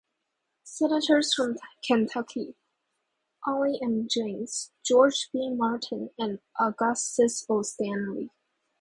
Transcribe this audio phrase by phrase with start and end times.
[0.63, 2.55] Senators from Kentucky:
[3.45, 4.07] Ollie M.
[4.09, 5.51] James, George B.
[5.51, 7.61] Martin and Augustus O.
[7.61, 8.31] Stanley.